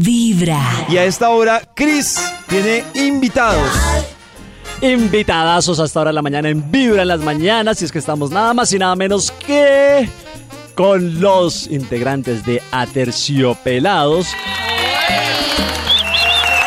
[0.00, 0.60] Vibra.
[0.88, 3.70] Y a esta hora, Chris tiene invitados.
[4.80, 7.80] Invitadazos hasta ahora de la mañana en Vibra en las mañanas.
[7.80, 10.08] Y es que estamos nada más y nada menos que
[10.74, 14.28] con los integrantes de Aterciopelados.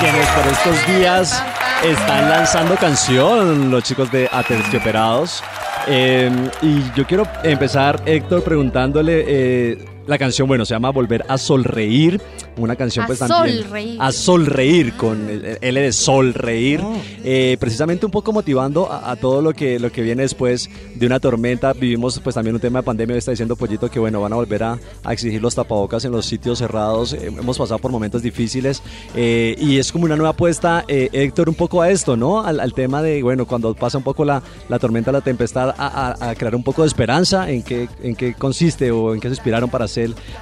[0.00, 1.42] Quienes por estos días
[1.84, 5.42] están lanzando canción, los chicos de Aterciopelados.
[5.86, 6.30] Eh,
[6.62, 9.78] y yo quiero empezar, Héctor, preguntándole eh,
[10.08, 12.20] la canción, bueno, se llama Volver a Solreír.
[12.56, 13.62] Una canción A pues también...
[13.62, 13.98] solreír.
[14.00, 16.80] A Solreír, con el L de Solreír.
[17.22, 21.06] Eh, precisamente un poco motivando a, a todo lo que, lo que viene después de
[21.06, 21.72] una tormenta.
[21.74, 23.16] Vivimos pues también un tema de pandemia.
[23.16, 26.24] Está diciendo Pollito que bueno, van a volver a, a exigir los tapabocas en los
[26.24, 27.12] sitios cerrados.
[27.12, 28.82] Eh, hemos pasado por momentos difíciles.
[29.14, 32.42] eh, y es como una nueva apuesta, eh, Héctor, un poco a esto, ¿no?
[32.42, 36.14] Al, al tema de, bueno, cuando pasa un poco la, la tormenta, la tempestad, a,
[36.18, 37.50] a- a crear un poco de esperanza.
[37.50, 39.97] ¿En qué, ¿En qué consiste o en qué se inspiraron para hacer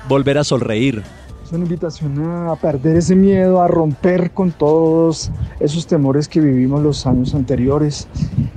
[0.09, 1.02] volver a sonreír?
[1.45, 6.82] Es una invitación a perder ese miedo, a romper con todos esos temores que vivimos
[6.82, 8.09] los años anteriores,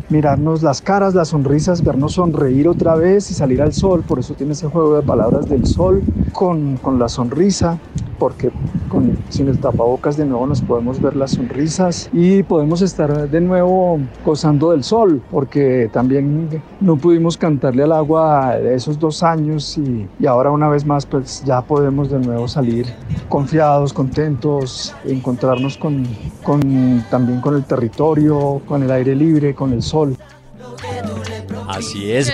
[0.10, 4.04] mirarnos las caras, las sonrisas, vernos sonreír otra vez y salir al sol.
[4.08, 7.78] Por eso tiene ese juego de palabras del sol con, con la sonrisa,
[8.20, 8.52] porque
[8.90, 13.42] con, sin el tapabocas de nuevo nos podemos ver las sonrisas y podemos estar de
[13.42, 19.78] nuevo gozando del sol, porque también no pudimos cantarle al agua de esos dos años
[19.78, 22.86] y, y ahora una vez más pues ya podemos de nuevo salir
[23.30, 26.06] confiados, contentos, encontrarnos con,
[26.44, 30.16] con, también con el territorio, con el aire libre, con el sol.
[31.68, 32.34] Así es.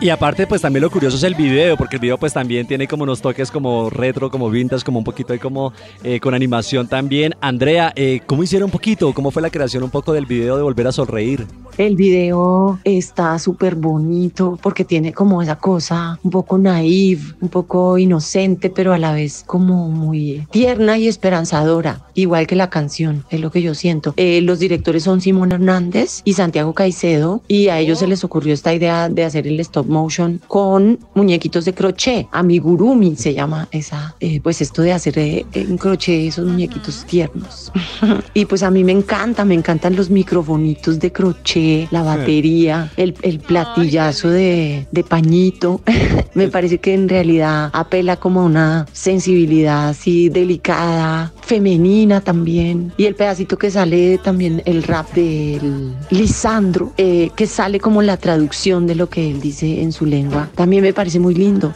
[0.00, 2.86] Y aparte, pues también lo curioso es el video, porque el video pues también tiene
[2.86, 5.72] como unos toques como retro, como vintage, como un poquito ahí como
[6.04, 7.34] eh, con animación también.
[7.40, 9.12] Andrea, eh, ¿cómo hicieron un poquito?
[9.12, 11.46] ¿Cómo fue la creación un poco del video de Volver a Sonreír?
[11.78, 17.98] El video está súper bonito porque tiene como esa cosa un poco naive, un poco
[17.98, 23.40] inocente, pero a la vez como muy tierna y esperanzadora, igual que la canción, es
[23.40, 24.14] lo que yo siento.
[24.16, 28.54] Eh, los directores son Simón Hernández y Santiago Caicedo y a ellos se les ocurrió
[28.54, 32.26] esta idea de hacer el stop motion con muñequitos de crochet.
[32.32, 37.72] Amigurumi se llama esa, eh, pues esto de hacer eh, en crochet esos muñequitos tiernos.
[38.34, 43.14] y pues a mí me encanta, me encantan los microfonitos de crochet, la batería, el,
[43.22, 45.80] el platillazo de, de pañito.
[46.34, 52.92] me parece que en realidad apela como a una sensibilidad así delicada, femenina también.
[52.96, 58.16] Y el pedacito que sale también, el rap del Lisandro, eh, que sale como la
[58.16, 61.74] traducción de lo que él dice en su lengua, también me parece muy lindo.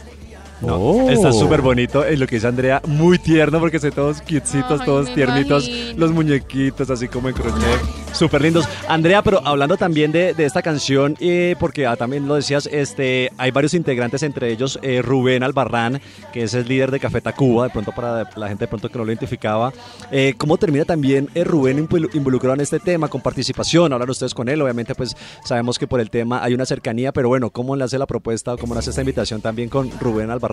[0.65, 4.63] No, Está súper bonito en lo que dice Andrea, muy tierno porque son todos Ay,
[4.85, 5.99] todos tiernitos, imagino.
[5.99, 7.79] los muñequitos así como en crochet,
[8.13, 8.65] súper lindos.
[8.87, 13.29] Andrea, pero hablando también de, de esta canción, eh, porque ah, también lo decías, este,
[13.37, 15.99] hay varios integrantes, entre ellos eh, Rubén Albarrán,
[16.31, 18.97] que es el líder de Café Tacuba, de pronto para la gente de pronto que
[18.97, 19.73] no lo identificaba.
[20.11, 23.91] Eh, ¿Cómo termina también eh, Rubén involu- involucrado en este tema, con participación?
[23.91, 27.27] Hablan ustedes con él, obviamente pues sabemos que por el tema hay una cercanía, pero
[27.27, 30.31] bueno, ¿cómo le hace la propuesta o cómo le hace esta invitación también con Rubén
[30.31, 30.52] Albarrán?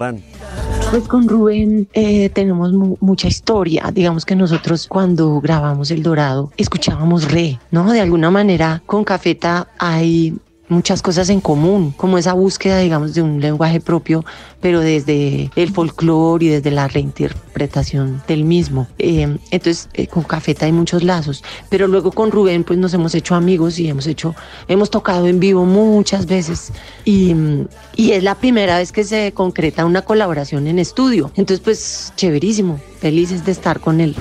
[0.91, 3.91] Pues con Rubén eh, tenemos mu- mucha historia.
[3.95, 7.93] Digamos que nosotros cuando grabamos El Dorado escuchábamos re, ¿no?
[7.93, 10.35] De alguna manera con Cafeta hay
[10.71, 14.25] muchas cosas en común, como esa búsqueda, digamos, de un lenguaje propio,
[14.61, 18.87] pero desde el folclore y desde la reinterpretación del mismo.
[18.99, 23.15] Eh, entonces, eh, con Cafeta hay muchos lazos, pero luego con Rubén, pues nos hemos
[23.15, 24.35] hecho amigos y hemos hecho,
[24.69, 26.73] hemos tocado en vivo muchas veces
[27.05, 27.35] y,
[27.97, 31.33] y es la primera vez que se concreta una colaboración en estudio.
[31.35, 34.15] Entonces, pues, chéverísimo, felices de estar con él.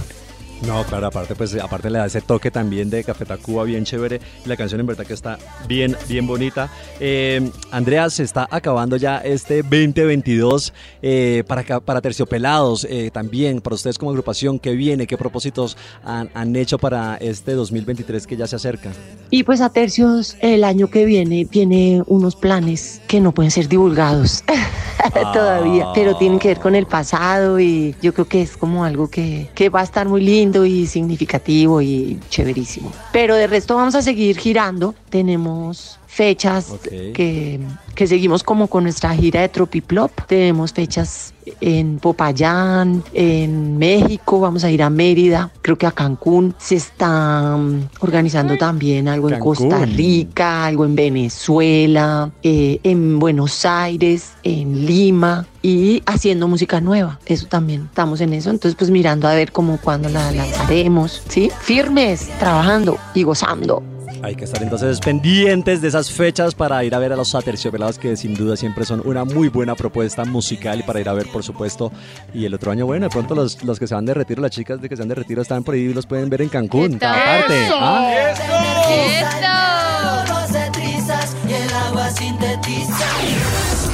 [0.67, 4.19] No, claro, aparte pues aparte le da ese toque también de Café Tacuba bien chévere
[4.45, 5.37] la canción en verdad que está
[5.67, 6.69] bien bien bonita.
[6.99, 13.75] Eh, Andrea, se está acabando ya este 2022 eh, para para Terciopelados eh, también para
[13.75, 18.47] ustedes como agrupación qué viene, qué propósitos han, han hecho para este 2023 que ya
[18.47, 18.91] se acerca.
[19.29, 23.69] Y pues a Tercios el año que viene tiene unos planes que no pueden ser
[23.69, 24.43] divulgados
[25.33, 29.09] todavía, pero tienen que ver con el pasado y yo creo que es como algo
[29.09, 32.91] que, que va a estar muy lindo y significativo y chéverísimo.
[33.11, 37.59] Pero de resto vamos a seguir girando, tenemos fechas que,
[37.93, 44.63] que seguimos como con nuestra gira de Tropiplop, tenemos fechas en Popayán, en México, vamos
[44.63, 49.35] a ir a Mérida, creo que a Cancún, se está mm, organizando también algo en
[49.35, 49.55] Cancún.
[49.55, 57.19] Costa Rica, algo en Venezuela, eh, en Buenos Aires, en Lima y haciendo música nueva.
[57.27, 58.49] Eso también estamos en eso.
[58.49, 61.51] Entonces, pues mirando a ver cómo cuándo la lanzaremos, ¿sí?
[61.61, 63.83] Firmes, trabajando y gozando.
[64.21, 67.97] Hay que estar entonces pendientes de esas fechas para ir a ver a los Aterciopelados,
[67.97, 71.27] que sin duda siempre son una muy buena propuesta musical y para ir a ver,
[71.27, 71.91] por supuesto.
[72.33, 74.51] Y el otro año, bueno, de pronto los, los que se van de retiro, las
[74.51, 76.93] chicas de que se van de retiro están por ahí, los pueden ver en Cancún.
[76.93, 77.19] ¿Qué tal?
[77.19, 77.65] Aparte.
[77.65, 77.75] ¡Eso!
[77.79, 78.13] Ah,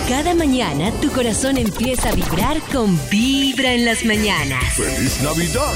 [0.08, 4.64] Cada mañana tu corazón empieza a vibrar con Vibra en las mañanas.
[4.76, 5.76] ¡Feliz Navidad!